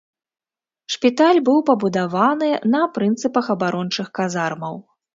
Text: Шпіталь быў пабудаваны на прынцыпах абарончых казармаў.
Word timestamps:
Шпіталь 0.93 1.41
быў 1.51 1.59
пабудаваны 1.69 2.49
на 2.75 2.83
прынцыпах 2.99 3.55
абарончых 3.59 4.07
казармаў. 4.19 4.87